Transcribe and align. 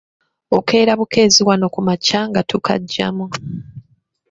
Okeera 0.57 0.91
bukeezi 0.99 1.41
wano 1.47 1.65
kumakya 1.73 2.19
nga 2.29 2.41
tukaggyamu. 2.49 3.25